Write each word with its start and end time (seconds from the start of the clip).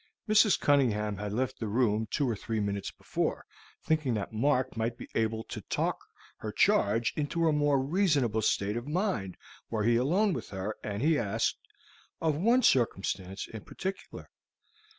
Mrs. 0.27 0.59
Cunningham 0.59 1.17
had 1.17 1.31
left 1.31 1.59
the 1.59 1.67
room 1.67 2.07
two 2.09 2.27
or 2.27 2.35
three 2.35 2.59
minutes 2.59 2.89
before, 2.89 3.45
thinking 3.83 4.15
that 4.15 4.33
Mark 4.33 4.75
might 4.75 4.97
be 4.97 5.07
able 5.13 5.43
to 5.43 5.61
talk 5.61 5.99
her 6.37 6.51
charge 6.51 7.13
into 7.15 7.47
a 7.47 7.53
more 7.53 7.79
reasonable 7.79 8.41
state 8.41 8.75
of 8.77 8.87
mind 8.87 9.37
were 9.69 9.83
he 9.83 9.97
alone 9.97 10.33
with 10.33 10.49
her, 10.49 10.75
and 10.83 11.03
he 11.03 11.19
added: 11.19 11.53
"Of 12.19 12.35
one 12.35 12.63
circumstance 12.63 13.47
in 13.47 13.61
particular." 13.63 14.31